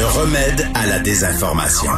Le 0.00 0.06
remède 0.06 0.66
à 0.72 0.86
la 0.86 0.98
désinformation. 0.98 1.90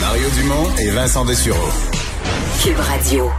Mario 0.00 0.28
Dumont 0.34 0.74
et 0.80 0.88
Vincent 0.88 1.26
Dessureau. 1.26 1.68
Cube 2.62 2.78
Radio. 2.78 3.30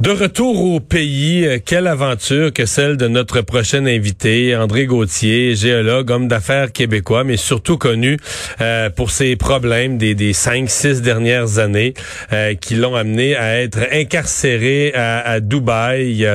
De 0.00 0.10
retour 0.10 0.64
au 0.64 0.80
pays, 0.80 1.46
euh, 1.46 1.58
quelle 1.64 1.86
aventure 1.86 2.52
que 2.52 2.66
celle 2.66 2.96
de 2.96 3.06
notre 3.06 3.42
prochain 3.42 3.86
invité, 3.86 4.56
André 4.56 4.86
Gauthier, 4.86 5.54
géologue, 5.54 6.10
homme 6.10 6.26
d'affaires 6.26 6.72
québécois, 6.72 7.22
mais 7.22 7.36
surtout 7.36 7.78
connu 7.78 8.16
euh, 8.60 8.90
pour 8.90 9.12
ses 9.12 9.36
problèmes 9.36 9.98
des, 9.98 10.16
des 10.16 10.32
cinq, 10.32 10.68
six 10.68 11.02
dernières 11.02 11.60
années 11.60 11.94
euh, 12.32 12.56
qui 12.56 12.74
l'ont 12.74 12.96
amené 12.96 13.36
à 13.36 13.62
être 13.62 13.78
incarcéré 13.92 14.92
à, 14.96 15.20
à 15.20 15.38
Dubaï. 15.38 16.26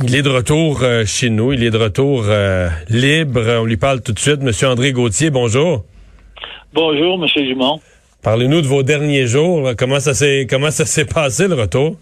Il 0.00 0.16
est 0.16 0.22
de 0.22 0.30
retour 0.30 0.82
chez 1.04 1.28
nous, 1.28 1.52
il 1.52 1.62
est 1.62 1.70
de 1.70 1.76
retour 1.76 2.24
libre. 2.88 3.60
On 3.60 3.64
lui 3.64 3.76
parle 3.76 4.00
tout 4.02 4.12
de 4.12 4.18
suite. 4.18 4.40
Monsieur 4.40 4.68
André 4.68 4.92
Gauthier, 4.92 5.30
bonjour. 5.30 5.84
Bonjour, 6.72 7.18
Monsieur 7.18 7.42
Dumont. 7.42 7.80
Parlez-nous 8.22 8.62
de 8.62 8.66
vos 8.66 8.82
derniers 8.82 9.26
jours. 9.26 9.70
Comment 9.76 10.00
ça 10.00 10.14
s'est 10.14 10.46
comment 10.48 10.70
ça 10.70 10.86
s'est 10.86 11.04
passé 11.04 11.48
le 11.48 11.54
retour? 11.54 11.96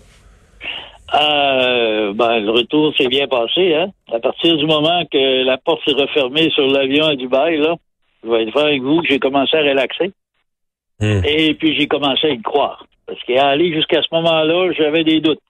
Euh, 1.14 2.12
ben, 2.12 2.38
le 2.38 2.50
retour 2.50 2.94
s'est 2.96 3.08
bien 3.08 3.26
passé, 3.26 3.74
hein. 3.74 3.88
À 4.12 4.20
partir 4.20 4.56
du 4.56 4.66
moment 4.66 5.02
que 5.10 5.44
la 5.44 5.58
porte 5.58 5.80
s'est 5.84 5.94
refermée 5.94 6.50
sur 6.50 6.68
l'avion 6.68 7.06
à 7.06 7.16
Dubaï, 7.16 7.56
là, 7.56 7.74
je 8.22 8.30
vais 8.30 8.44
être 8.44 8.50
franc 8.50 8.66
avec 8.66 8.82
vous 8.82 9.00
que 9.00 9.08
j'ai 9.08 9.18
commencé 9.18 9.56
à 9.56 9.62
relaxer. 9.62 10.12
Hmm. 11.00 11.22
Et 11.24 11.54
puis 11.54 11.76
j'ai 11.76 11.88
commencé 11.88 12.28
à 12.28 12.30
y 12.30 12.40
croire. 12.40 12.86
Parce 13.06 13.20
qu'à 13.24 13.48
aller 13.48 13.72
jusqu'à 13.74 14.02
ce 14.02 14.14
moment-là, 14.14 14.72
j'avais 14.78 15.02
des 15.02 15.20
doutes. 15.20 15.40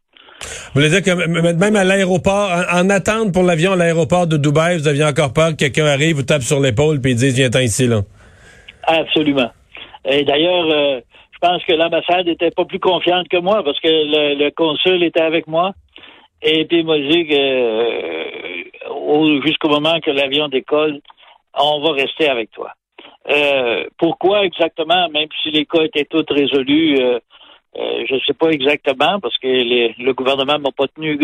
Vous 0.40 0.80
voulez 0.80 0.88
dire 0.88 1.02
que 1.02 1.26
même 1.52 1.76
à 1.76 1.84
l'aéroport, 1.84 2.50
en, 2.72 2.88
attente 2.90 3.32
pour 3.32 3.42
l'avion 3.42 3.72
à 3.72 3.76
l'aéroport 3.76 4.26
de 4.26 4.36
Dubaï, 4.36 4.78
vous 4.78 4.88
aviez 4.88 5.04
encore 5.04 5.32
peur 5.32 5.50
que 5.50 5.56
quelqu'un 5.56 5.86
arrive, 5.86 6.16
vous 6.16 6.22
tape 6.22 6.42
sur 6.42 6.60
l'épaule 6.60 7.00
puis 7.00 7.14
dise 7.14 7.36
viens-t'en 7.36 7.60
ici, 7.60 7.86
là? 7.86 8.00
Absolument. 8.84 9.50
Et 10.04 10.24
d'ailleurs, 10.24 10.66
euh, 10.70 11.00
je 11.32 11.38
pense 11.40 11.62
que 11.64 11.74
l'ambassade 11.74 12.26
n'était 12.26 12.50
pas 12.50 12.64
plus 12.64 12.78
confiante 12.78 13.28
que 13.28 13.36
moi 13.36 13.62
parce 13.62 13.78
que 13.80 13.88
le, 13.88 14.50
consul 14.50 15.02
était 15.02 15.20
avec 15.20 15.46
moi. 15.46 15.72
Et 16.42 16.64
puis 16.64 16.78
il 16.78 16.86
m'a 16.86 16.98
dit 16.98 17.26
que 17.26 17.34
euh, 18.88 19.40
jusqu'au 19.44 19.68
moment 19.68 20.00
que 20.00 20.10
l'avion 20.10 20.48
décolle, 20.48 21.00
on 21.54 21.80
va 21.80 21.92
rester 21.92 22.28
avec 22.28 22.50
toi. 22.52 22.72
Euh, 23.28 23.84
pourquoi 23.98 24.44
exactement, 24.44 25.08
même 25.10 25.28
si 25.42 25.50
les 25.50 25.66
cas 25.66 25.82
étaient 25.82 26.06
tous 26.06 26.24
résolus, 26.30 26.98
je 27.74 28.14
ne 28.14 28.20
sais 28.20 28.34
pas 28.34 28.50
exactement, 28.50 29.20
parce 29.20 29.36
que 29.38 29.46
le 29.46 30.12
gouvernement 30.12 30.58
m'a 30.58 30.72
pas 30.72 30.86
tenu 30.88 31.18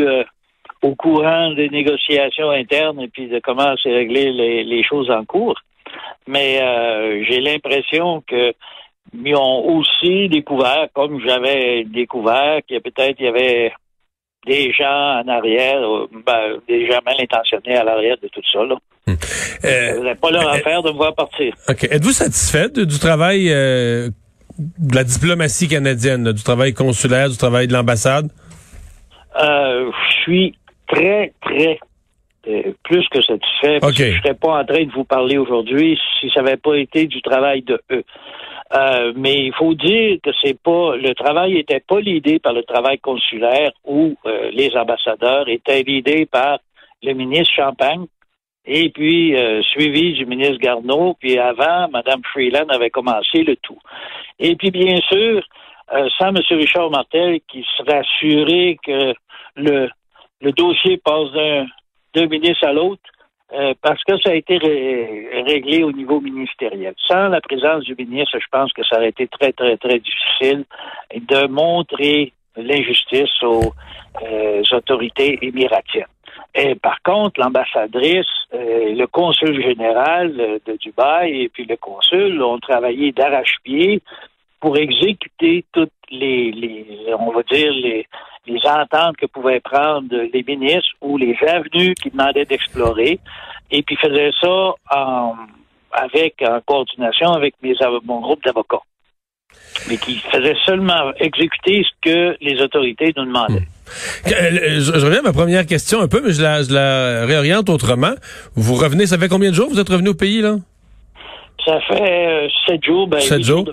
au 0.83 0.95
courant 0.95 1.53
des 1.53 1.69
négociations 1.69 2.51
internes 2.51 3.01
et 3.01 3.09
puis 3.09 3.29
de 3.29 3.41
comment 3.41 3.77
s'est 3.79 3.93
réglé 3.93 4.33
les, 4.33 4.65
les, 4.65 4.85
choses 4.85 5.11
en 5.11 5.25
cours. 5.25 5.61
Mais 6.27 6.61
j'ai 7.29 7.41
l'impression 7.41 8.23
que 8.27 8.53
mais 9.13 9.37
ont 9.37 9.67
aussi 9.77 10.29
découvert, 10.29 10.89
comme 10.95 11.21
j'avais 11.27 11.85
découvert, 11.85 12.61
qu'il 12.67 12.75
y 12.75 12.79
a 12.79 12.81
peut-être 12.81 13.17
il 13.19 13.27
y 13.27 13.29
avait 13.29 13.73
des 14.47 14.73
gens 14.73 15.21
en 15.23 15.29
arrière, 15.29 15.83
euh, 15.83 16.09
ben, 16.25 16.59
des 16.69 16.87
gens 16.87 17.01
mal 17.05 17.17
intentionnés 17.21 17.77
à 17.77 17.85
l'arrière 17.85 18.17
de 18.23 18.29
tout 18.29 18.43
ça. 18.53 18.65
Là. 18.65 18.77
Euh, 19.65 20.15
pas 20.15 20.31
leur 20.31 20.47
euh, 20.47 20.53
affaire 20.53 20.83
de 20.83 20.91
me 20.91 20.97
voir 20.97 21.15
partir. 21.15 21.55
OK. 21.69 21.85
Êtes-vous 21.85 22.13
satisfait 22.13 22.69
du 22.69 22.99
travail 22.99 23.51
euh, 23.51 24.11
de 24.59 24.95
la 24.95 25.05
diplomatie 25.05 25.69
canadienne, 25.69 26.33
du 26.33 26.43
travail 26.43 26.75
consulaire, 26.75 27.29
du 27.29 27.37
travail 27.37 27.69
de 27.69 27.73
l'ambassade? 27.73 28.31
je 29.39 29.93
suis 30.23 30.59
très, 30.89 31.33
très 31.43 31.79
plus 32.83 33.07
que 33.09 33.21
satisfait. 33.23 33.79
Je 33.83 33.87
ne 33.87 34.19
serais 34.19 34.35
pas 34.35 34.61
en 34.61 34.65
train 34.65 34.85
de 34.85 34.93
vous 34.93 35.05
parler 35.05 35.37
aujourd'hui 35.37 35.99
si 36.21 36.31
ça 36.31 36.43
n'avait 36.43 36.57
pas 36.57 36.77
été 36.77 37.07
du 37.07 37.21
travail 37.23 37.63
de 37.63 37.81
eux. 37.91 38.05
Euh, 38.75 39.13
mais 39.15 39.47
il 39.47 39.55
faut 39.55 39.75
dire 39.75 40.19
que 40.23 40.31
c'est 40.43 40.61
pas 40.61 40.97
le 40.97 41.15
travail 41.15 41.55
n'était 41.55 41.81
pas 41.81 42.01
l'idée 42.01 42.41
par 42.41 42.53
le 42.53 42.65
travail 42.65 42.99
consulaire 42.99 43.71
où 43.85 44.17
euh, 44.27 44.51
les 44.53 44.75
ambassadeurs 44.75 45.49
étaient 45.49 45.83
l'idée 45.83 46.27
par 46.27 46.59
le 47.03 47.13
ministre 47.13 47.55
Champagne 47.55 48.07
et 48.67 48.91
puis 48.91 49.37
euh, 49.37 49.63
suivi 49.63 50.15
du 50.15 50.27
ministre 50.27 50.59
Garneau, 50.59 51.15
puis 51.19 51.39
avant, 51.39 51.89
Mme 51.89 52.23
Freeland 52.33 52.69
avait 52.69 52.91
commencé 52.91 53.43
le 53.43 53.57
tout. 53.57 53.79
Et 54.39 54.57
puis 54.57 54.71
bien 54.71 54.99
sûr, 55.09 55.43
sans 56.19 56.29
M. 56.29 56.39
Richard 56.51 56.91
Martel 56.91 57.39
qui 57.49 57.65
serait 57.77 57.99
assuré 57.99 58.77
que 58.85 59.15
le, 59.55 59.89
le 60.41 60.53
dossier 60.53 60.99
passe 60.99 61.31
d'un 62.15 62.27
ministre 62.27 62.67
à 62.67 62.73
l'autre, 62.73 63.03
euh, 63.53 63.75
parce 63.81 64.03
que 64.03 64.19
ça 64.19 64.31
a 64.31 64.35
été 64.35 64.59
réglé 64.59 65.85
au 65.85 65.93
niveau 65.93 66.21
ministériel. 66.21 66.95
Sans 67.07 67.29
la 67.29 67.41
présence 67.41 67.85
du 67.85 67.95
ministre, 67.95 68.39
je 68.41 68.47
pense 68.51 68.73
que 68.73 68.83
ça 68.85 68.97
aurait 68.97 69.11
été 69.11 69.29
très, 69.29 69.53
très, 69.53 69.77
très 69.77 70.01
difficile 70.01 70.65
de 71.15 71.47
montrer 71.47 72.33
l'injustice 72.57 73.43
aux 73.43 73.73
euh, 74.23 74.63
autorités 74.73 75.39
émiratiennes. 75.43 76.07
Et 76.55 76.75
par 76.75 77.03
contre, 77.03 77.41
l'ambassadrice, 77.41 78.27
euh, 78.55 78.95
le 78.95 79.07
consul 79.07 79.63
général 79.63 80.35
de 80.65 80.77
Dubaï 80.79 81.43
et 81.43 81.49
puis 81.49 81.65
le 81.67 81.77
consul 81.77 82.43
ont 82.43 82.59
travaillé 82.59 83.13
d'arrache-pied 83.13 84.01
pour 84.61 84.77
exécuter 84.79 85.65
toutes 85.73 85.91
les, 86.11 87.07
on 87.19 87.31
va 87.31 87.43
dire, 87.43 87.73
les, 87.73 88.07
ententes 88.65 89.17
que 89.17 89.27
pouvaient 89.27 89.61
prendre 89.61 90.09
les 90.11 90.45
ministres 90.47 90.91
ou 91.01 91.19
les 91.19 91.37
avenues 91.47 91.95
qu'ils 91.95 92.13
demandaient 92.13 92.45
d'explorer, 92.45 93.19
et 93.71 93.83
puis 93.83 93.97
faisaient 93.97 94.31
ça 94.41 94.75
en, 94.95 95.35
avec, 95.93 96.43
en 96.43 96.61
coordination 96.65 97.33
avec 97.33 97.55
mon 98.05 98.21
groupe 98.21 98.43
d'avocats. 98.45 98.83
Mais 99.89 99.97
qui 99.97 100.17
faisaient 100.17 100.57
seulement 100.65 101.13
exécuter 101.19 101.85
ce 101.85 101.91
que 102.01 102.37
les 102.41 102.61
autorités 102.63 103.13
nous 103.17 103.25
demandaient. 103.25 103.67
Euh, 104.27 104.81
je, 104.81 104.93
reviens 105.05 105.21
à 105.21 105.23
ma 105.23 105.33
première 105.33 105.67
question 105.67 106.01
un 106.01 106.09
peu, 106.09 106.23
mais 106.25 106.33
je 106.33 106.43
la, 106.43 106.63
je 106.63 106.73
la 106.73 107.27
réoriente 107.27 107.69
autrement. 107.69 108.15
Vous 108.55 108.75
revenez, 108.75 109.07
ça 109.07 109.19
fait 109.19 109.29
combien 109.29 109.51
de 109.51 109.55
jours 109.55 109.69
vous 109.71 109.81
êtes 109.81 109.89
revenu 109.89 110.11
au 110.11 110.15
pays, 110.15 110.41
là? 110.41 110.57
Ça 111.67 111.81
fait 111.81 112.01
euh, 112.01 112.47
sept 112.65 112.85
jours. 112.85 113.09
Ben, 113.09 113.19
sept 113.19 113.43
jours. 113.43 113.65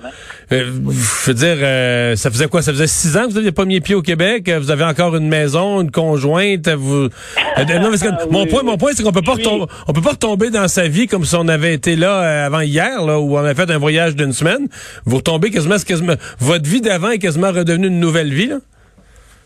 Euh, 0.51 0.71
je 0.89 1.27
veux 1.27 1.33
dire, 1.35 1.57
euh, 1.61 2.15
ça 2.15 2.31
faisait 2.31 2.47
quoi? 2.47 2.63
Ça 2.63 2.71
faisait 2.71 2.87
six 2.87 3.15
ans 3.15 3.25
que 3.25 3.27
vous 3.27 3.35
n'aviez 3.35 3.51
pas 3.51 3.65
mis 3.65 3.81
pied 3.81 3.93
au 3.93 4.01
Québec? 4.01 4.49
Vous 4.49 4.71
avez 4.71 4.83
encore 4.83 5.15
une 5.15 5.27
maison, 5.27 5.79
une 5.81 5.91
conjointe? 5.91 6.67
Vous... 6.69 7.03
non, 7.03 7.09
parce 7.65 8.01
que 8.01 8.07
ah 8.11 8.25
mon 8.31 8.47
point, 8.47 8.63
mon 8.63 8.77
point, 8.77 8.93
c'est 8.95 9.03
qu'on 9.03 9.11
peut 9.11 9.21
pas 9.21 9.33
retomber, 9.33 9.65
on 9.87 9.93
peut 9.93 10.01
pas 10.01 10.11
retomber 10.11 10.49
dans 10.49 10.67
sa 10.67 10.87
vie 10.87 11.05
comme 11.05 11.23
si 11.23 11.35
on 11.35 11.47
avait 11.47 11.75
été 11.75 11.95
là 11.95 12.45
avant 12.45 12.61
hier, 12.61 13.03
là, 13.03 13.19
où 13.19 13.37
on 13.37 13.39
avait 13.39 13.53
fait 13.53 13.69
un 13.69 13.77
voyage 13.77 14.15
d'une 14.15 14.33
semaine. 14.33 14.69
Vous 15.05 15.17
retombez 15.17 15.51
quasiment, 15.51 15.75
quasiment, 15.77 16.15
votre 16.39 16.67
vie 16.67 16.81
d'avant 16.81 17.11
est 17.11 17.19
quasiment 17.19 17.51
redevenue 17.51 17.87
une 17.87 17.99
nouvelle 17.99 18.33
vie. 18.33 18.47
Là? 18.47 18.57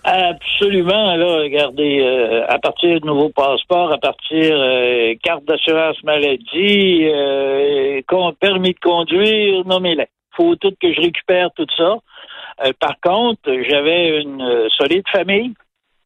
Absolument, 0.03 1.15
là, 1.15 1.37
regardez, 1.39 1.99
euh, 1.99 2.45
à 2.47 2.59
partir 2.59 3.01
de 3.01 3.05
nouveaux 3.05 3.29
passeports, 3.29 3.91
à 3.91 3.97
partir 3.97 4.53
euh, 4.53 5.15
carte 5.21 5.43
d'assurance 5.45 6.01
maladie, 6.03 7.05
euh, 7.05 8.01
permis 8.39 8.73
de 8.73 8.79
conduire, 8.79 9.65
nommez-les. 9.65 10.07
faut 10.31 10.55
tout 10.55 10.73
que 10.81 10.93
je 10.93 11.01
récupère 11.01 11.49
tout 11.55 11.67
ça. 11.75 11.97
Euh, 12.65 12.71
par 12.79 12.99
contre, 13.01 13.51
j'avais 13.69 14.21
une 14.21 14.69
solide 14.77 15.07
famille. 15.11 15.53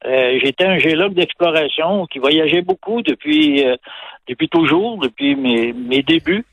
J'étais 0.03 0.66
un 0.66 0.79
géologue 0.79 1.13
d'exploration 1.13 2.08
qui 2.08 2.18
voyageait 2.18 2.63
beaucoup 2.63 3.03
depuis 3.03 3.63
depuis 4.28 4.50
toujours, 4.50 4.97
depuis 4.97 5.35
mes, 5.35 5.73
mes 5.73 6.02
débuts. 6.02 6.44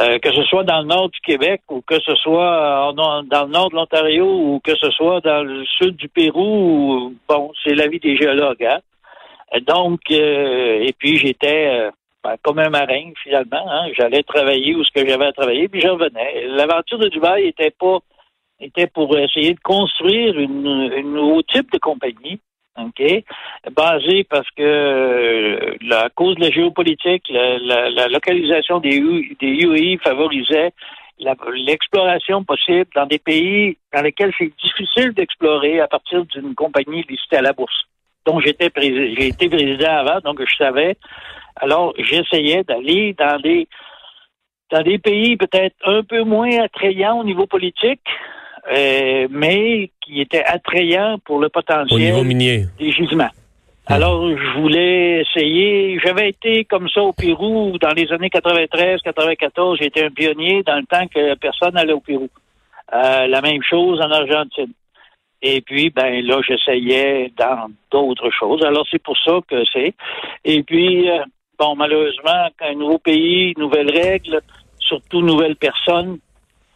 Euh, 0.00 0.20
que 0.20 0.32
ce 0.32 0.44
soit 0.44 0.62
dans 0.62 0.80
le 0.80 0.86
nord 0.86 1.08
du 1.08 1.18
Québec 1.20 1.62
ou 1.68 1.80
que 1.80 1.98
ce 2.00 2.14
soit 2.16 2.92
dans 2.94 3.22
le 3.22 3.48
nord 3.48 3.70
de 3.70 3.74
l'Ontario 3.74 4.26
ou 4.26 4.60
que 4.62 4.76
ce 4.76 4.90
soit 4.92 5.20
dans 5.22 5.42
le 5.42 5.64
sud 5.64 5.96
du 5.96 6.08
Pérou, 6.08 7.14
bon, 7.28 7.50
c'est 7.64 7.74
la 7.74 7.88
vie 7.88 7.98
des 7.98 8.16
géologues. 8.16 8.64
Hein? 8.64 8.78
Donc, 9.66 10.00
euh, 10.12 10.84
et 10.84 10.92
puis 10.96 11.16
j'étais 11.16 11.66
euh, 11.66 11.90
ben, 12.22 12.36
comme 12.42 12.60
un 12.60 12.68
marin 12.68 13.10
finalement. 13.24 13.68
Hein? 13.68 13.88
J'allais 13.96 14.22
travailler 14.22 14.76
où 14.76 14.84
ce 14.84 14.92
que 14.92 15.04
j'avais 15.04 15.26
à 15.26 15.32
travailler, 15.32 15.66
puis 15.66 15.80
je 15.80 15.88
revenais. 15.88 16.46
L'aventure 16.46 16.98
de 16.98 17.08
Dubaï 17.08 17.48
était 17.48 17.74
pas 17.76 17.98
était 18.60 18.88
pour 18.88 19.16
essayer 19.18 19.54
de 19.54 19.60
construire 19.60 20.38
une, 20.38 20.92
une 20.96 21.12
nouveau 21.12 21.42
type 21.42 21.72
de 21.72 21.78
compagnie 21.78 22.40
OK? 22.78 23.24
Basé 23.74 24.24
parce 24.24 24.48
que 24.56 24.62
euh, 24.62 25.76
la 25.82 26.08
cause 26.14 26.36
de 26.36 26.42
la 26.42 26.50
géopolitique, 26.50 27.24
la, 27.30 28.08
localisation 28.08 28.80
des, 28.80 29.00
des 29.40 29.46
UAE 29.46 29.98
favorisait 30.02 30.72
l'exploration 31.18 32.44
possible 32.44 32.86
dans 32.94 33.06
des 33.06 33.18
pays 33.18 33.76
dans 33.92 34.02
lesquels 34.02 34.32
c'est 34.38 34.52
difficile 34.62 35.12
d'explorer 35.12 35.80
à 35.80 35.88
partir 35.88 36.24
d'une 36.26 36.54
compagnie 36.54 37.04
listée 37.08 37.36
à 37.36 37.42
la 37.42 37.52
bourse. 37.52 37.84
Donc 38.26 38.42
j'étais 38.44 38.70
j'ai 38.76 39.28
été 39.28 39.48
président 39.48 39.90
avant, 39.90 40.20
donc 40.20 40.40
je 40.44 40.56
savais. 40.56 40.96
Alors 41.56 41.94
j'essayais 41.98 42.62
d'aller 42.62 43.14
dans 43.14 43.40
des 43.40 43.66
dans 44.70 44.82
des 44.82 44.98
pays 44.98 45.36
peut-être 45.36 45.76
un 45.84 46.02
peu 46.02 46.22
moins 46.22 46.58
attrayants 46.60 47.20
au 47.20 47.24
niveau 47.24 47.46
politique, 47.46 48.02
euh, 48.70 49.28
mais 49.30 49.90
qui 50.00 50.20
était 50.20 50.44
attrayant 50.44 51.18
pour 51.24 51.40
le 51.40 51.48
potentiel 51.48 52.24
minier. 52.24 52.66
des 52.78 52.92
gisements. 52.92 53.30
Alors, 53.90 54.28
je 54.28 54.60
voulais 54.60 55.22
essayer. 55.22 55.98
J'avais 56.04 56.28
été 56.28 56.64
comme 56.64 56.90
ça 56.90 57.00
au 57.00 57.14
Pérou 57.14 57.78
dans 57.78 57.94
les 57.96 58.12
années 58.12 58.28
93, 58.28 59.00
94. 59.00 59.78
J'étais 59.80 60.04
un 60.04 60.10
pionnier 60.10 60.62
dans 60.62 60.76
le 60.76 60.84
temps 60.84 61.06
que 61.06 61.34
personne 61.36 61.72
n'allait 61.72 61.94
au 61.94 62.00
Pérou. 62.00 62.28
Euh, 62.92 63.26
la 63.26 63.40
même 63.40 63.62
chose 63.62 63.98
en 64.00 64.10
Argentine. 64.10 64.72
Et 65.40 65.62
puis, 65.62 65.88
ben 65.88 66.22
là, 66.26 66.40
j'essayais 66.46 67.32
dans 67.38 67.70
d'autres 67.90 68.30
choses. 68.30 68.62
Alors, 68.62 68.86
c'est 68.90 69.02
pour 69.02 69.16
ça 69.24 69.38
que 69.48 69.62
c'est. 69.72 69.94
Et 70.44 70.62
puis, 70.62 71.08
euh, 71.08 71.24
bon, 71.58 71.74
malheureusement, 71.74 72.48
un 72.60 72.74
nouveau 72.74 72.98
pays, 72.98 73.54
nouvelles 73.56 73.90
règles, 73.90 74.40
surtout 74.78 75.22
nouvelles 75.22 75.56
personnes, 75.56 76.18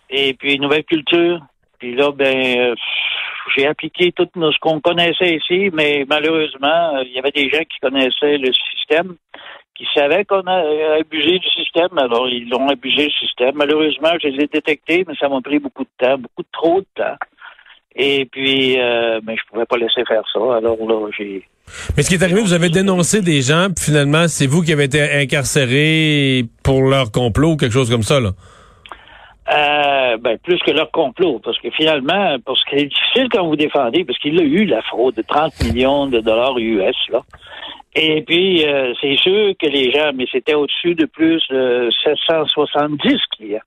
et 0.09 0.35
puis 0.35 0.59
nouvelle 0.59 0.85
culture. 0.85 1.41
Puis 1.83 1.97
là, 1.97 2.13
ben, 2.13 2.61
euh, 2.61 2.75
j'ai 3.57 3.67
appliqué 3.67 4.13
tout 4.13 4.29
ce 4.37 4.59
qu'on 4.61 4.81
connaissait 4.81 5.35
ici, 5.35 5.69
mais 5.73 6.05
malheureusement, 6.09 7.01
il 7.05 7.11
y 7.11 7.19
avait 7.19 7.33
des 7.33 7.51
gens 7.51 7.59
qui 7.59 7.81
connaissaient 7.83 8.39
le 8.39 8.53
système, 8.53 9.17
qui 9.75 9.85
savaient 9.93 10.25
qu'on 10.25 10.47
a 10.47 10.99
abusé 11.01 11.41
du 11.41 11.49
système, 11.49 11.99
alors 11.99 12.29
ils 12.29 12.55
ont 12.55 12.69
abusé 12.69 13.09
du 13.09 13.19
système. 13.19 13.57
Malheureusement, 13.57 14.11
je 14.23 14.29
les 14.29 14.45
ai 14.45 14.47
détectés, 14.47 15.05
mais 15.09 15.15
ça 15.19 15.29
m'a 15.29 15.41
pris 15.41 15.59
beaucoup 15.59 15.83
de 15.83 15.91
temps, 15.99 16.19
beaucoup 16.19 16.45
trop 16.53 16.79
de 16.83 16.87
temps. 16.95 17.17
Et 17.97 18.27
puis, 18.31 18.81
euh, 18.81 19.21
ben, 19.25 19.35
je 19.37 19.43
pouvais 19.51 19.67
pas 19.67 19.77
laisser 19.77 20.05
faire 20.07 20.23
ça. 20.33 20.59
Alors 20.59 20.79
là, 20.87 21.11
j'ai. 21.19 21.43
Mais 21.97 22.05
ce 22.05 22.09
qui 22.11 22.15
est 22.15 22.23
arrivé, 22.23 22.41
vous 22.43 22.53
avez 22.53 22.69
dénoncé 22.69 23.23
des 23.23 23.43
gens, 23.43 23.67
puis 23.75 23.87
finalement, 23.87 24.29
c'est 24.29 24.47
vous 24.47 24.63
qui 24.63 24.73
avez 24.73 24.85
été 24.85 25.03
incarcéré 25.03 26.45
pour 26.63 26.83
leur 26.83 27.11
complot 27.11 27.55
ou 27.55 27.57
quelque 27.57 27.73
chose 27.73 27.91
comme 27.91 28.05
ça, 28.05 28.21
là. 28.21 28.31
Euh, 29.53 30.17
ben, 30.19 30.39
plus 30.39 30.59
que 30.61 30.71
leur 30.71 30.91
complot, 30.91 31.41
parce 31.45 31.59
que 31.59 31.69
finalement, 31.71 32.37
parce 32.45 32.65
que 32.65 32.79
c'est 32.79 32.87
difficile 32.87 33.29
quand 33.31 33.47
vous 33.47 33.57
défendez, 33.57 34.05
parce 34.05 34.19
qu'il 34.19 34.39
a 34.41 34.43
eu 34.43 34.65
la 34.65 34.81
fraude 34.83 35.15
de 35.15 35.23
30 35.23 35.65
millions 35.65 36.07
de 36.07 36.21
dollars 36.21 36.57
US, 36.59 36.97
là. 37.11 37.23
Et 37.95 38.23
puis, 38.23 38.65
euh, 38.67 38.95
c'est 39.01 39.17
sûr 39.17 39.53
que 39.61 39.67
les 39.67 39.93
gens, 39.93 40.13
mais 40.15 40.25
c'était 40.33 40.55
au-dessus 40.55 40.95
de 40.95 41.05
plus 41.05 41.43
de 41.51 41.91
770 42.03 43.19
clients. 43.37 43.61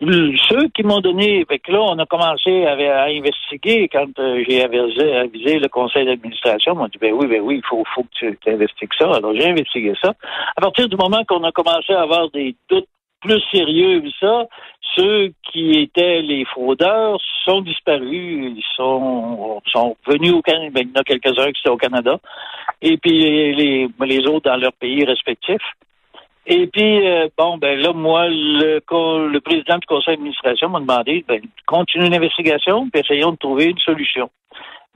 Ceux 0.00 0.68
qui 0.74 0.84
m'ont 0.84 1.00
donné, 1.00 1.44
fait 1.46 1.58
que 1.58 1.72
là, 1.72 1.80
on 1.82 1.98
a 1.98 2.06
commencé 2.06 2.64
à, 2.64 3.04
investiguer 3.06 3.88
quand 3.88 4.06
euh, 4.20 4.42
j'ai 4.48 4.62
avisé, 4.62 5.58
le 5.58 5.68
conseil 5.68 6.06
d'administration. 6.06 6.76
m'ont 6.76 6.86
dit, 6.86 6.98
ben 6.98 7.12
oui, 7.12 7.26
ben 7.26 7.42
oui, 7.42 7.56
il 7.56 7.66
faut, 7.68 7.82
faut 7.94 8.04
que 8.04 8.08
tu 8.30 8.50
investigues 8.50 8.94
ça. 8.98 9.10
Alors, 9.12 9.34
j'ai 9.34 9.50
investigué 9.50 9.92
ça. 10.00 10.14
À 10.56 10.60
partir 10.60 10.88
du 10.88 10.96
moment 10.96 11.22
qu'on 11.26 11.42
a 11.42 11.50
commencé 11.50 11.92
à 11.92 12.02
avoir 12.02 12.30
des 12.30 12.54
doutes 12.70 12.86
plus 13.20 13.42
sérieux 13.52 14.02
ça, 14.20 14.46
ceux 14.96 15.32
qui 15.50 15.72
étaient 15.72 16.22
les 16.22 16.44
fraudeurs 16.44 17.18
sont 17.44 17.60
disparus, 17.60 18.54
ils 18.56 18.64
sont, 18.76 19.60
sont 19.66 19.96
venus 20.06 20.32
au 20.32 20.42
Canada, 20.42 20.70
ben, 20.72 20.82
il 20.82 20.88
y 20.88 20.98
en 20.98 21.00
a 21.00 21.04
quelques-uns 21.04 21.52
qui 21.52 21.60
étaient 21.60 21.70
au 21.70 21.76
Canada, 21.76 22.18
et 22.82 22.96
puis 22.96 23.18
les, 23.54 23.88
les 24.00 24.26
autres 24.26 24.50
dans 24.50 24.56
leurs 24.56 24.72
pays 24.72 25.04
respectifs. 25.04 25.62
Et 26.50 26.66
puis, 26.66 27.06
euh, 27.06 27.28
bon, 27.36 27.58
ben 27.58 27.78
là, 27.78 27.92
moi, 27.92 28.26
le, 28.28 28.80
le 28.80 29.40
président 29.40 29.76
du 29.76 29.86
conseil 29.86 30.16
d'administration 30.16 30.70
m'a 30.70 30.80
demandé, 30.80 31.22
ben, 31.28 31.42
continue 31.66 32.08
l'investigation, 32.08 32.88
puis 32.88 33.02
essayons 33.02 33.32
de 33.32 33.36
trouver 33.36 33.66
une 33.66 33.78
solution. 33.78 34.30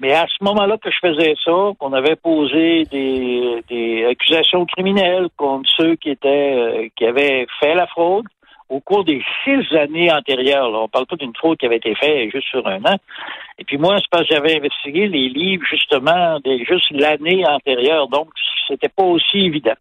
Mais 0.03 0.13
à 0.15 0.27
ce 0.27 0.43
moment-là 0.43 0.79
que 0.79 0.91
je 0.91 0.99
faisais 0.99 1.37
ça, 1.45 1.71
qu'on 1.79 1.93
avait 1.93 2.17
posé 2.17 2.83
des, 2.91 4.05
accusations 4.11 4.67
criminelles 4.67 5.29
contre 5.37 5.71
ceux 5.77 5.95
qui 5.95 6.11
étaient 6.11 6.55
euh, 6.57 6.89
qui 6.97 7.07
avaient 7.07 7.47
fait 7.61 7.77
la 7.77 7.87
fraude 7.87 8.27
au 8.69 8.81
cours 8.81 9.05
des 9.05 9.23
six 9.45 9.77
années 9.77 10.13
antérieures. 10.13 10.73
Là, 10.73 10.81
on 10.81 10.89
parle 10.89 11.07
pas 11.07 11.15
d'une 11.15 11.37
fraude 11.37 11.57
qui 11.57 11.67
avait 11.67 11.77
été 11.77 11.95
faite 11.95 12.33
juste 12.33 12.49
sur 12.49 12.67
un 12.67 12.85
an. 12.85 12.97
Et 13.59 13.65
puis 13.65 13.79
moi, 13.79 13.97
c'est 13.99 14.11
parce 14.11 14.27
que 14.27 14.35
j'avais 14.35 14.57
investigué 14.57 15.07
les 15.07 15.29
livres 15.29 15.65
justement 15.71 16.41
des 16.41 16.65
juste 16.65 16.91
l'année 16.91 17.47
antérieure, 17.47 18.09
donc 18.09 18.31
c'était 18.67 18.89
pas 18.89 19.05
aussi 19.05 19.39
évident. 19.39 19.77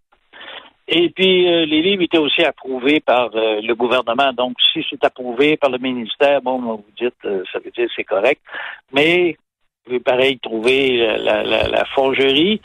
Et 0.87 1.09
puis, 1.09 1.47
euh, 1.47 1.65
les 1.65 1.81
livres 1.81 2.03
étaient 2.03 2.19
aussi 2.19 2.43
approuvés 2.43 2.99
par 2.99 3.31
euh, 3.33 3.59
le 3.61 3.73
gouvernement. 3.73 4.33
Donc, 4.33 4.53
si 4.71 4.85
c'est 4.87 5.03
approuvé 5.03 5.57
par 5.57 5.71
le 5.71 5.79
ministère, 5.79 6.41
bon, 6.41 6.59
vous 6.59 6.83
dites, 6.99 7.15
ça 7.51 7.59
veut 7.59 7.71
dire 7.71 7.87
c'est 7.95 8.03
correct. 8.03 8.41
Mais, 8.91 9.37
vous 9.87 9.99
pareil, 9.99 10.39
trouver 10.39 10.97
la, 10.97 11.43
la, 11.43 11.67
la 11.67 11.85
forgerie. 11.85 12.61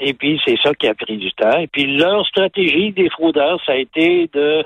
Et 0.00 0.14
puis, 0.14 0.40
c'est 0.44 0.58
ça 0.62 0.74
qui 0.74 0.86
a 0.86 0.94
pris 0.94 1.16
du 1.16 1.32
temps. 1.32 1.58
Et 1.58 1.66
puis, 1.66 1.96
leur 1.96 2.26
stratégie 2.26 2.92
des 2.92 3.10
fraudeurs, 3.10 3.60
ça 3.66 3.72
a 3.72 3.76
été 3.76 4.28
de 4.32 4.64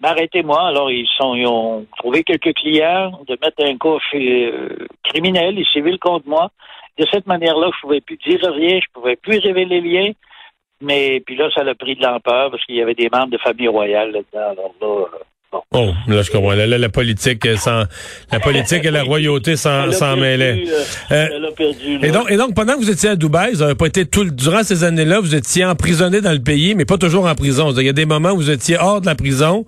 m'arrêter 0.00 0.42
moi. 0.42 0.68
Alors, 0.68 0.90
ils 0.90 1.08
sont, 1.16 1.34
ils 1.34 1.46
ont 1.46 1.86
trouvé 1.98 2.22
quelques 2.22 2.54
clients, 2.54 3.20
de 3.26 3.38
mettre 3.42 3.64
un 3.64 3.76
coffre 3.76 4.04
criminel 5.04 5.58
et 5.58 5.64
civil 5.64 5.98
contre 5.98 6.28
moi. 6.28 6.50
De 6.98 7.06
cette 7.10 7.26
manière-là, 7.26 7.70
je 7.74 7.80
pouvais 7.80 8.00
plus 8.00 8.16
dire 8.18 8.40
rien, 8.42 8.78
je 8.78 8.92
pouvais 8.92 9.16
plus 9.16 9.38
révéler 9.38 9.80
les 9.80 9.90
liens. 9.90 10.12
Mais 10.82 11.20
puis 11.20 11.36
là, 11.36 11.50
ça 11.54 11.62
a 11.62 11.74
pris 11.74 11.94
de 11.94 12.02
l'ampleur 12.02 12.50
parce 12.50 12.64
qu'il 12.64 12.76
y 12.76 12.82
avait 12.82 12.94
des 12.94 13.10
membres 13.10 13.30
de 13.30 13.38
famille 13.38 13.68
royale 13.68 14.12
là-dedans. 14.12 14.50
Alors 14.50 14.74
là, 14.80 14.86
euh, 14.86 15.18
Bon. 15.52 15.62
Oh, 15.72 15.90
là, 16.06 16.22
je 16.22 16.30
comprends. 16.30 16.52
Là, 16.52 16.66
la 16.66 16.88
politique, 16.88 17.44
euh, 17.46 17.56
sans, 17.56 17.84
la 18.30 18.40
politique 18.40 18.84
et 18.84 18.90
la 18.90 19.02
royauté 19.04 19.56
s'en 19.56 20.16
mêlaient. 20.16 20.62
Euh, 21.10 21.26
euh, 21.32 21.50
perdu, 21.56 21.98
et 22.02 22.10
donc, 22.10 22.30
et 22.30 22.36
donc, 22.36 22.54
pendant 22.54 22.74
que 22.74 22.78
vous 22.78 22.90
étiez 22.90 23.10
à 23.10 23.16
Dubaï, 23.16 23.52
vous 23.54 23.60
n'avez 23.60 23.74
pas 23.74 23.86
été 23.86 24.06
tout, 24.06 24.24
durant 24.24 24.62
ces 24.62 24.84
années-là, 24.84 25.20
vous 25.20 25.34
étiez 25.34 25.64
emprisonné 25.64 26.20
dans 26.20 26.32
le 26.32 26.42
pays, 26.42 26.74
mais 26.74 26.84
pas 26.84 26.98
toujours 26.98 27.26
en 27.26 27.34
prison. 27.34 27.72
Il 27.72 27.84
y 27.84 27.88
a 27.88 27.92
des 27.92 28.06
moments 28.06 28.30
où 28.30 28.36
vous 28.36 28.50
étiez 28.50 28.76
hors 28.78 29.00
de 29.00 29.06
la 29.06 29.14
prison, 29.14 29.64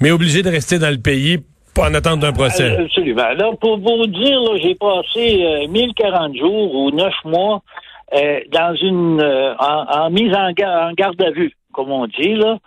mais 0.00 0.10
obligé 0.10 0.42
de 0.42 0.50
rester 0.50 0.78
dans 0.78 0.90
le 0.90 0.98
pays 0.98 1.38
en 1.78 1.92
attente 1.92 2.20
d'un 2.20 2.32
procès. 2.32 2.76
absolument. 2.76 3.24
Alors, 3.24 3.58
pour 3.58 3.78
vous 3.78 4.06
dire, 4.06 4.40
j'ai 4.62 4.74
passé 4.76 5.66
1040 5.68 6.36
jours 6.36 6.74
ou 6.74 6.90
9 6.90 7.12
mois 7.24 7.62
euh, 8.14 8.40
dans 8.52 8.74
une 8.76 9.20
euh, 9.20 9.54
en, 9.58 10.10
mise 10.10 10.32
en, 10.32 10.50
en, 10.50 10.92
garde 10.92 11.20
à 11.20 11.30
vue, 11.32 11.52
comme 11.72 11.90
on 11.90 12.06
dit 12.06 12.34
là, 12.34 12.58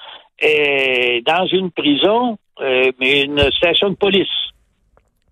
et 0.41 1.23
dans 1.25 1.45
une 1.45 1.71
prison, 1.71 2.37
euh, 2.61 2.91
mais 2.99 3.23
une 3.23 3.51
station 3.51 3.89
de 3.89 3.95
police. 3.95 4.27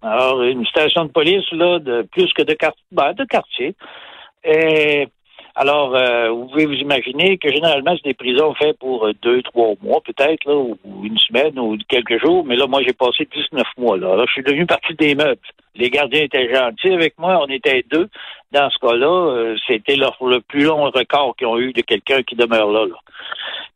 Alors 0.01 0.43
une 0.43 0.65
station 0.65 1.05
de 1.05 1.11
police 1.11 1.51
là 1.51 1.79
de 1.79 2.03
plus 2.11 2.31
que 2.33 2.43
de, 2.43 2.53
quartier, 2.53 2.85
ben. 2.91 3.15
Et 4.43 5.07
alors, 5.59 5.95
euh, 5.95 6.29
vous 6.29 6.45
pouvez 6.49 6.67
vous 6.67 6.75
imaginer 6.75 7.39
que 7.39 7.51
généralement, 7.51 7.95
c'est 7.95 8.09
des 8.09 8.13
prisons 8.13 8.53
faites 8.53 8.77
pour 8.77 9.07
euh, 9.07 9.13
deux, 9.23 9.41
trois 9.41 9.73
mois 9.81 10.01
peut-être, 10.05 10.45
là, 10.45 10.55
ou 10.55 10.77
une 11.03 11.17
semaine 11.17 11.57
ou 11.57 11.75
quelques 11.89 12.21
jours. 12.21 12.45
Mais 12.45 12.55
là, 12.55 12.67
moi, 12.67 12.83
j'ai 12.85 12.93
passé 12.93 13.27
19 13.33 13.65
mois. 13.79 13.97
Là. 13.97 14.23
je 14.27 14.33
suis 14.33 14.43
devenu 14.43 14.67
partie 14.67 14.93
des 14.93 15.15
meubles. 15.15 15.41
Les 15.73 15.89
gardiens 15.89 16.21
étaient 16.21 16.53
gentils 16.53 16.93
avec 16.93 17.17
moi. 17.17 17.39
On 17.41 17.47
était 17.47 17.83
deux. 17.89 18.07
Dans 18.51 18.69
ce 18.69 18.77
cas-là, 18.77 19.07
euh, 19.07 19.55
c'était 19.65 19.95
le 19.95 20.41
plus 20.41 20.65
long 20.65 20.91
record 20.91 21.35
qu'ils 21.35 21.47
ont 21.47 21.57
eu 21.57 21.73
de 21.73 21.81
quelqu'un 21.81 22.21
qui 22.21 22.35
demeure 22.35 22.71
là, 22.71 22.85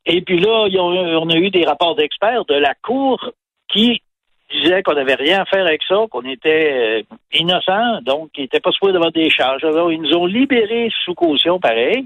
Et 0.06 0.22
puis 0.22 0.40
là, 0.40 0.68
on 0.80 1.30
a 1.30 1.36
eu 1.36 1.50
des 1.50 1.66
rapports 1.66 1.96
d'experts 1.96 2.46
de 2.46 2.56
la 2.56 2.74
Cour 2.84 3.32
qui 3.72 4.02
disait 4.52 4.84
qu'on 4.84 4.94
n'avait 4.94 5.16
rien 5.16 5.42
à 5.42 5.46
faire 5.46 5.66
avec 5.66 5.82
ça, 5.88 5.96
qu'on 6.10 6.24
était 6.24 7.04
euh, 7.10 7.16
innocent, 7.34 8.02
donc 8.02 8.32
qu'ils 8.32 8.44
n'étaient 8.44 8.60
pas 8.60 8.72
supposés 8.72 8.94
d'avoir 8.94 9.12
des 9.12 9.30
charges. 9.30 9.64
Alors, 9.64 9.92
ils 9.92 10.02
nous 10.02 10.14
ont 10.14 10.26
libérés 10.26 10.92
sous 11.06 11.14
caution, 11.14 11.60
pareil. 11.60 12.06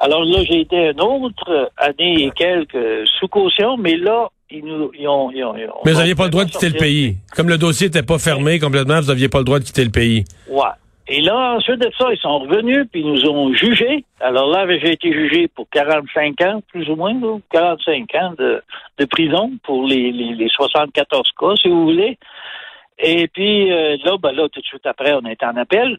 Alors 0.00 0.24
là, 0.24 0.42
j'ai 0.42 0.60
été 0.60 0.90
une 0.90 1.00
autre 1.00 1.70
année 1.76 2.24
et 2.24 2.30
quelques 2.32 3.06
sous 3.20 3.28
caution, 3.28 3.76
mais 3.76 3.96
là, 3.96 4.28
ils 4.50 4.64
nous 4.64 4.90
ils 4.98 5.06
ont, 5.06 5.30
ils 5.30 5.44
ont, 5.44 5.54
Mais 5.84 5.92
vous 5.92 5.98
n'aviez 5.98 6.16
pas 6.16 6.24
le 6.24 6.30
droit 6.30 6.44
de 6.44 6.50
quitter 6.50 6.68
le 6.68 6.76
pays. 6.76 7.16
Comme 7.36 7.48
le 7.48 7.56
dossier 7.56 7.86
n'était 7.86 8.02
pas 8.02 8.18
fermé 8.18 8.58
complètement, 8.58 9.00
vous 9.00 9.06
n'aviez 9.06 9.28
pas 9.28 9.38
le 9.38 9.44
droit 9.44 9.60
de 9.60 9.64
quitter 9.64 9.84
le 9.84 9.90
pays. 9.90 10.24
Ouais. 10.48 10.64
Et 11.08 11.20
là, 11.20 11.54
ensuite 11.56 11.80
de 11.80 11.90
ça, 11.98 12.12
ils 12.12 12.18
sont 12.18 12.38
revenus, 12.38 12.86
puis 12.90 13.00
ils 13.00 13.06
nous 13.06 13.28
ont 13.28 13.52
jugés. 13.52 14.04
Alors 14.20 14.48
là, 14.48 14.66
j'ai 14.78 14.92
été 14.92 15.12
jugé 15.12 15.48
pour 15.48 15.68
45 15.70 16.40
ans, 16.42 16.62
plus 16.68 16.88
ou 16.88 16.96
moins, 16.96 17.14
45 17.50 18.14
ans 18.14 18.34
de, 18.38 18.62
prison 19.06 19.50
pour 19.64 19.86
les, 19.86 20.12
les, 20.12 20.34
les, 20.34 20.48
74 20.48 21.30
cas, 21.38 21.56
si 21.60 21.68
vous 21.68 21.84
voulez. 21.84 22.18
Et 22.98 23.26
puis 23.26 23.72
euh, 23.72 23.96
là, 24.04 24.16
ben 24.16 24.32
là, 24.32 24.48
tout 24.48 24.60
de 24.60 24.66
suite 24.66 24.86
après, 24.86 25.12
on 25.12 25.24
est 25.26 25.42
en 25.42 25.56
appel. 25.56 25.98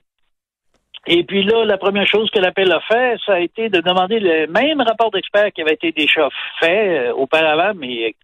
Et 1.06 1.24
puis 1.26 1.44
là, 1.44 1.66
la 1.66 1.78
première 1.78 2.08
chose 2.08 2.30
que 2.30 2.40
l'appel 2.40 2.72
a 2.72 2.80
fait, 2.80 3.18
ça 3.26 3.34
a 3.34 3.40
été 3.40 3.68
de 3.68 3.82
demander 3.82 4.22
le 4.22 4.48
même 4.48 4.80
rapport 4.80 5.12
d'expert 5.12 5.52
qui 5.52 5.62
avait 5.62 5.74
été 5.74 5.92
déjà 5.92 6.30
fait 6.62 7.10
euh, 7.10 7.14
auparavant, 7.14 7.74
mais 7.76 8.16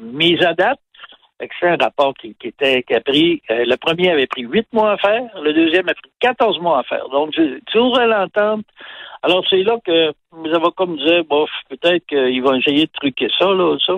mis 0.00 0.44
à 0.44 0.52
date 0.54 0.80
c'est 1.38 1.68
un 1.68 1.76
rapport 1.76 2.14
qui, 2.14 2.34
était 2.42 2.84
a 2.90 3.00
pris 3.00 3.42
euh, 3.50 3.64
le 3.64 3.76
premier 3.76 4.10
avait 4.10 4.26
pris 4.26 4.42
huit 4.42 4.66
mois 4.72 4.92
à 4.92 4.96
faire, 4.96 5.22
le 5.40 5.52
deuxième 5.52 5.88
a 5.88 5.94
pris 5.94 6.10
14 6.20 6.60
mois 6.60 6.80
à 6.80 6.82
faire. 6.82 7.08
Donc 7.08 7.34
toujours 7.66 7.98
à 7.98 8.06
l'entente. 8.06 8.64
Alors 9.22 9.44
c'est 9.48 9.62
là 9.62 9.76
que 9.84 10.12
les 10.44 10.54
avocats 10.54 10.86
me 10.86 10.96
disaient 10.96 11.22
bof, 11.22 11.50
peut-être 11.68 12.06
qu'ils 12.06 12.42
vont 12.42 12.54
essayer 12.54 12.86
de 12.86 12.92
truquer 12.92 13.28
ça, 13.38 13.46
là, 13.46 13.76
ça. 13.84 13.94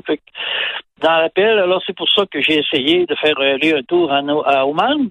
Dans 1.02 1.16
l'appel, 1.16 1.59
alors 1.59 1.82
c'est 1.87 1.97
pour 1.97 2.09
ça 2.11 2.25
que 2.26 2.40
j'ai 2.40 2.59
essayé 2.59 3.06
de 3.06 3.14
faire 3.14 3.38
aller 3.38 3.75
un 3.75 3.82
tour 3.82 4.12
à 4.12 4.66
Oman. 4.66 5.11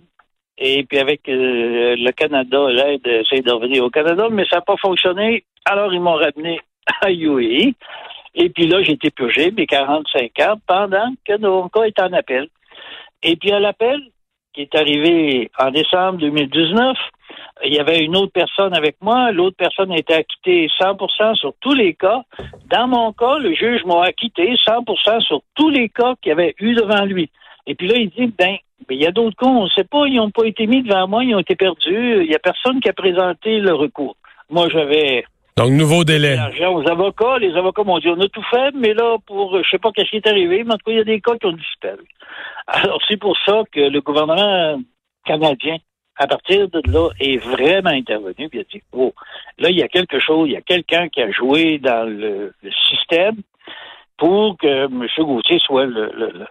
Et 0.62 0.84
puis 0.84 1.00
avec 1.00 1.28
euh, 1.30 1.96
le 1.96 2.12
Canada, 2.12 2.70
l'aide, 2.70 3.08
essayer 3.08 3.42
de 3.42 3.52
revenir 3.52 3.84
au 3.84 3.90
Canada, 3.90 4.28
mais 4.30 4.46
ça 4.50 4.58
n'a 4.58 4.62
pas 4.62 4.76
fonctionné. 4.78 5.46
Alors 5.66 5.94
ils 5.94 6.02
m'ont 6.02 6.16
ramené 6.16 6.60
à 7.02 7.12
UAE. 7.12 7.74
Et 8.36 8.50
puis 8.50 8.68
là, 8.68 8.82
j'ai 8.84 8.94
été 8.94 9.10
purgé 9.12 9.52
mes 9.52 9.66
45 9.66 10.40
ans 10.42 10.56
pendant 10.68 11.14
que 11.26 11.38
mon 11.38 11.70
cas 11.70 11.84
est 11.84 12.00
en 12.00 12.14
appel. 12.14 12.48
Et 13.24 13.36
puis 13.36 13.52
à 13.52 13.60
l'appel, 13.60 14.00
qui 14.54 14.62
est 14.62 14.76
arrivé 14.76 15.52
en 15.60 15.72
décembre 15.72 16.20
2019, 16.20 16.98
il 17.66 17.74
y 17.74 17.80
avait 17.80 18.00
une 18.00 18.16
autre 18.16 18.32
personne 18.32 18.76
avec 18.76 18.96
moi. 19.02 19.32
L'autre 19.32 19.58
personne 19.58 19.92
a 19.92 19.98
été 19.98 20.14
acquittée 20.14 20.68
100% 20.80 21.36
sur 21.36 21.54
tous 21.60 21.74
les 21.74 21.94
cas. 21.94 22.22
Dans 22.70 22.88
mon 22.88 23.12
cas, 23.14 23.38
le 23.38 23.54
juge 23.54 23.84
m'a 23.86 24.04
acquitté 24.04 24.56
100% 24.68 25.22
sur 25.22 25.42
tous 25.56 25.70
les 25.70 25.90
cas 25.90 26.16
qu'il 26.22 26.30
y 26.30 26.34
avait 26.34 26.56
eu 26.60 26.74
devant 26.74 27.04
lui. 27.06 27.30
Et 27.68 27.76
puis 27.76 27.88
là, 27.88 27.96
il 27.98 28.10
dit, 28.10 28.34
ben, 28.38 28.58
ben 28.88 28.96
il 28.96 29.02
y 29.02 29.06
a 29.06 29.12
d'autres 29.12 29.36
cas, 29.36 29.48
on 29.48 29.66
ne 29.66 29.70
sait 29.70 29.84
pas, 29.84 30.08
ils 30.08 30.16
n'ont 30.16 30.32
pas 30.32 30.46
été 30.46 30.68
mis 30.68 30.84
devant 30.84 31.08
moi, 31.08 31.24
ils 31.24 31.36
ont 31.36 31.40
été 31.40 31.56
perdus. 31.56 32.24
Il 32.24 32.30
n'y 32.30 32.36
a 32.36 32.40
personne 32.40 32.80
qui 32.80 32.90
a 32.90 32.94
présenté 32.94 33.60
le 33.60 33.74
recours. 33.74 34.16
Moi, 34.50 34.68
j'avais 34.72 35.26
donc, 35.60 35.74
nouveau 35.74 36.06
délai. 36.06 36.38
avocats. 36.38 37.38
Les 37.40 37.54
avocats 37.58 37.84
m'ont 37.84 38.00
dit, 38.00 38.08
on 38.08 38.22
a 38.22 38.30
tout 38.30 38.44
fait, 38.50 38.72
mais 38.74 38.94
là, 38.94 39.18
pour, 39.26 39.62
je 39.62 39.70
sais 39.70 39.78
pas 39.78 39.92
qu'est-ce 39.92 40.10
qui 40.10 40.16
est 40.16 40.28
arrivé, 40.28 40.64
mais 40.64 40.74
en 40.74 40.78
tout 40.78 40.86
cas, 40.86 40.92
il 40.94 40.98
y 41.00 41.02
a 41.02 41.04
des 41.04 41.20
cas 41.20 41.36
qui 41.36 41.48
ont 41.48 41.52
disparu. 41.52 42.06
Alors, 42.66 43.02
c'est 43.10 43.18
pour 43.18 43.38
ça 43.46 43.64
que 43.70 43.82
le 43.82 44.00
gouvernement 44.00 44.80
canadien, 45.26 45.76
à 46.16 46.28
partir 46.28 46.70
de 46.70 46.82
là, 46.90 47.10
est 47.20 47.44
vraiment 47.44 47.90
intervenu, 47.90 48.48
puis 48.48 48.60
a 48.62 48.64
dit, 48.64 48.82
oh, 48.94 49.14
là, 49.58 49.70
il 49.70 49.78
y 49.78 49.84
a 49.84 49.90
quelque 49.90 50.18
chose, 50.20 50.48
il 50.48 50.54
y 50.54 50.56
a 50.56 50.62
quelqu'un 50.62 51.10
qui 51.10 51.22
a 51.22 51.30
joué 51.30 51.78
dans 51.78 52.08
le, 52.08 52.54
système 52.90 53.36
pour 54.18 54.58
que 54.58 54.86
M. 54.86 55.08
Gauthier 55.18 55.60
soit 55.60 55.88
le, 55.88 56.10
le, 56.16 56.46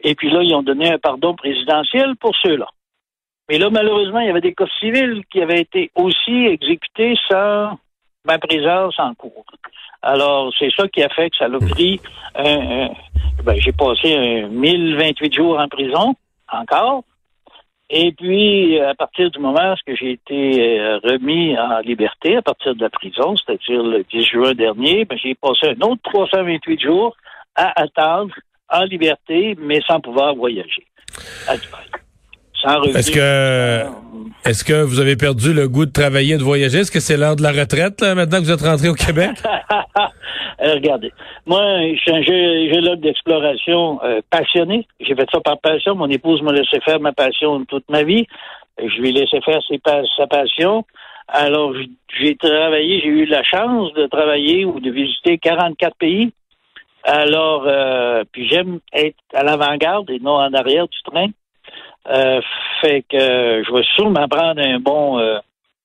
Et 0.00 0.14
puis 0.14 0.30
là, 0.30 0.42
ils 0.42 0.54
ont 0.54 0.62
donné 0.62 0.92
un 0.92 0.98
pardon 0.98 1.34
présidentiel 1.34 2.16
pour 2.16 2.34
ceux-là. 2.36 2.68
Mais 3.50 3.58
là, 3.58 3.68
malheureusement, 3.68 4.20
il 4.20 4.28
y 4.28 4.30
avait 4.30 4.40
des 4.40 4.54
cas 4.54 4.66
civils 4.80 5.24
qui 5.30 5.42
avaient 5.42 5.60
été 5.60 5.90
aussi 5.94 6.46
exécutés 6.46 7.16
sans 7.30 7.78
ma 8.26 8.38
présence 8.38 8.94
en 8.98 9.14
cours. 9.14 9.44
Alors, 10.02 10.52
c'est 10.58 10.70
ça 10.76 10.86
qui 10.88 11.02
a 11.02 11.08
fait 11.08 11.30
que 11.30 11.36
ça 11.36 11.48
l'a 11.48 11.58
pris. 11.58 12.00
ben, 12.34 13.56
j'ai 13.56 13.72
passé 13.72 14.44
1028 14.50 15.34
jours 15.34 15.58
en 15.58 15.68
prison, 15.68 16.14
encore. 16.52 17.04
Et 17.88 18.12
puis, 18.12 18.80
à 18.80 18.94
partir 18.94 19.30
du 19.30 19.38
moment 19.38 19.74
où 19.74 19.92
j'ai 19.94 20.12
été 20.12 20.80
euh, 20.80 20.98
remis 21.04 21.56
en 21.56 21.78
liberté, 21.80 22.36
à 22.36 22.42
partir 22.42 22.74
de 22.74 22.80
la 22.80 22.90
prison, 22.90 23.36
c'est-à-dire 23.36 23.82
le 23.82 24.02
10 24.02 24.24
juin 24.24 24.54
dernier, 24.54 25.04
ben, 25.04 25.16
j'ai 25.22 25.36
passé 25.36 25.68
un 25.68 25.86
autre 25.86 26.00
328 26.02 26.80
jours 26.80 27.16
à 27.54 27.80
attendre 27.80 28.34
en 28.68 28.82
liberté, 28.84 29.56
mais 29.58 29.80
sans 29.86 30.00
pouvoir 30.00 30.34
voyager. 30.34 30.84
Est-ce 32.96 33.12
que 33.12 33.86
est-ce 34.46 34.64
que 34.64 34.82
vous 34.82 35.00
avez 35.00 35.16
perdu 35.16 35.52
le 35.52 35.68
goût 35.68 35.86
de 35.86 35.92
travailler 35.92 36.34
et 36.34 36.38
de 36.38 36.42
voyager? 36.42 36.78
Est-ce 36.78 36.92
que 36.92 37.00
c'est 37.00 37.16
l'heure 37.16 37.36
de 37.36 37.42
la 37.42 37.50
retraite 37.50 38.00
maintenant 38.02 38.38
que 38.38 38.44
vous 38.44 38.52
êtes 38.52 38.62
rentré 38.62 38.88
au 38.88 38.94
Québec? 38.94 39.30
Euh, 40.58 40.72
regardez, 40.72 41.12
moi, 41.44 41.60
je 41.82 41.98
suis 41.98 42.10
un 42.10 42.96
d'exploration 42.96 44.00
euh, 44.02 44.22
passionné. 44.30 44.86
J'ai 45.00 45.14
fait 45.14 45.28
ça 45.30 45.38
par 45.40 45.58
passion. 45.58 45.94
Mon 45.94 46.08
épouse 46.08 46.40
m'a 46.40 46.50
laissé 46.50 46.80
faire 46.80 46.98
ma 46.98 47.12
passion 47.12 47.62
toute 47.66 47.84
ma 47.90 48.04
vie. 48.04 48.26
Je 48.78 49.00
lui 49.00 49.10
ai 49.10 49.12
laissé 49.12 49.38
faire 49.42 49.60
sa 50.16 50.26
passion. 50.26 50.86
Alors, 51.28 51.74
j'ai 52.18 52.36
travaillé, 52.36 53.00
j'ai 53.02 53.08
eu 53.08 53.26
la 53.26 53.42
chance 53.42 53.92
de 53.92 54.06
travailler 54.06 54.64
ou 54.64 54.80
de 54.80 54.90
visiter 54.90 55.36
44 55.36 55.94
pays. 55.98 56.32
Alors, 57.04 57.64
euh, 57.66 58.24
puis 58.32 58.48
j'aime 58.48 58.80
être 58.92 59.16
à 59.34 59.42
l'avant-garde 59.42 60.10
et 60.10 60.20
non 60.20 60.36
en 60.36 60.54
arrière 60.54 60.88
du 60.88 61.02
train. 61.04 61.26
Euh, 62.08 62.40
fait 62.80 63.04
que 63.10 63.62
je 63.66 63.72
vais 63.72 63.84
sûrement 63.96 64.28
prendre 64.28 64.60
un 64.60 64.78
bon 64.78 65.18
euh, 65.18 65.38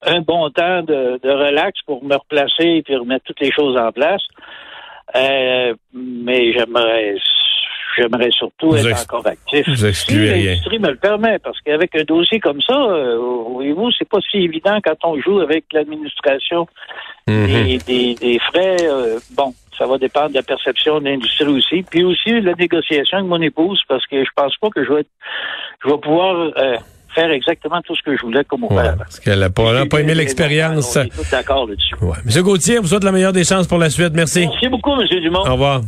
un 0.04 0.22
bon 0.22 0.50
temps 0.50 0.84
de, 0.84 1.20
de, 1.22 1.30
relax 1.30 1.80
pour 1.86 2.04
me 2.04 2.16
replacer 2.16 2.84
et 2.88 2.96
remettre 2.96 3.26
toutes 3.26 3.40
les 3.40 3.52
choses 3.52 3.78
en 3.78 3.92
place. 3.92 4.22
Euh, 5.16 5.74
mais 5.94 6.54
j'aimerais 6.54 7.16
j'aimerais 7.98 8.32
surtout 8.32 8.76
être 8.76 9.02
encore 9.04 9.28
actif. 9.28 9.68
Vous 9.68 9.86
excluez 9.86 10.34
si 10.34 10.46
l'industrie 10.46 10.80
me 10.80 10.90
le 10.90 10.96
permet, 10.96 11.40
parce 11.40 11.60
qu'avec 11.62 11.96
un 11.96 12.04
dossier 12.04 12.40
comme 12.40 12.62
ça, 12.62 12.74
euh, 12.74 13.18
voyez-vous, 13.50 13.92
c'est 13.92 14.08
pas 14.08 14.20
si 14.22 14.38
évident 14.38 14.80
quand 14.84 14.96
on 15.04 15.20
joue 15.20 15.40
avec 15.40 15.66
l'administration 15.74 16.68
mhm. 17.28 17.78
des, 17.86 18.16
des, 18.16 18.40
frais. 18.40 18.78
bon, 19.32 19.54
ça 19.78 19.86
va 19.86 19.98
dépendre 19.98 20.30
de 20.30 20.36
la 20.36 20.44
perception 20.44 21.00
de 21.00 21.06
l'industrie 21.06 21.48
aussi. 21.48 21.84
Puis 21.84 22.04
aussi 22.04 22.42
la 22.42 22.54
négociation 22.54 23.20
avec 23.20 23.30
mon 23.30 23.42
épouse, 23.42 23.82
parce 23.88 24.06
que 24.08 24.24
je 24.24 24.30
pense 24.36 24.56
pas 24.58 24.70
que 24.70 24.84
je 24.84 24.92
vais, 24.92 25.06
je 25.84 25.90
vais 25.90 25.98
pouvoir 25.98 26.52
euh, 26.58 26.78
faire 27.14 27.32
exactement 27.32 27.82
tout 27.82 27.96
ce 27.96 28.02
que 28.04 28.16
je 28.16 28.22
voulais 28.22 28.44
comme 28.44 28.64
auparavant. 28.64 28.98
parce 28.98 29.20
qu'elle 29.20 29.40
n'a 29.40 29.50
pas, 29.50 29.86
pas, 29.86 30.00
aimé 30.02 30.16
l'expérience. 30.16 30.98
On 30.98 31.02
est 31.02 31.32
d'accord 31.32 31.68
là-dessus. 31.68 31.96
Monsieur 32.26 32.44
Gauthier, 32.44 32.80
vous 32.80 32.88
souhaite 32.88 33.04
la 33.04 33.12
meilleure 33.12 33.34
des 33.34 33.44
chances 33.44 33.68
pour 33.68 33.78
la 33.78 33.90
suite. 33.90 34.14
Merci. 34.14 34.48
Merci 34.48 34.68
beaucoup, 34.68 34.96
Monsieur 34.96 35.20
Dumont. 35.22 35.46
Au 35.46 35.54
revoir. 35.54 35.82